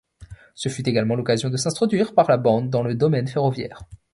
Ce 0.55 0.67
fut 0.67 0.89
également 0.89 1.13
l'occasion 1.13 1.51
de 1.51 1.57
s'introduire 1.57 2.15
par 2.15 2.27
la 2.27 2.37
bande 2.37 2.71
dans 2.71 2.81
le 2.81 2.95
domaine 2.95 3.27
ferroviaire. 3.27 3.83